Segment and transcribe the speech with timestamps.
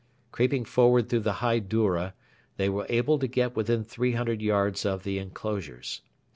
[0.31, 2.13] Creeping forward through the high doura,
[2.57, 6.01] they were able to get within 300 yards of the enclosures.